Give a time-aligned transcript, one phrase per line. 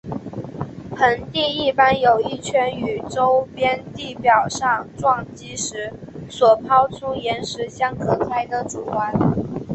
[0.95, 5.93] 盆地一般有一圈与周边地表上撞击时
[6.27, 9.13] 所抛出岩石相隔开的主环。